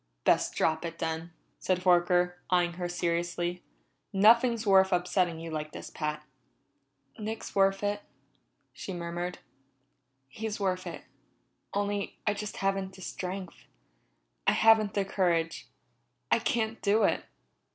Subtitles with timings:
[0.23, 3.61] "Best drop it, then," said Horker, eyeing her seriously.
[4.11, 6.23] "Nothing's worth upsetting yourself like this, Pat."
[7.19, 8.01] "Nick's worth it,"
[8.73, 9.37] she murmured.
[10.27, 11.03] "He's worth it
[11.75, 13.67] only I just haven't the strength.
[14.47, 15.67] I haven't the courage.
[16.31, 17.23] I can't do it!"